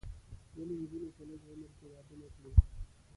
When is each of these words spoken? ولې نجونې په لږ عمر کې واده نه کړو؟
ولې 0.57 0.73
نجونې 0.81 1.09
په 1.15 1.21
لږ 1.29 1.41
عمر 1.51 1.71
کې 1.77 1.85
واده 1.91 2.15
نه 2.21 2.27
کړو؟ 2.35 2.51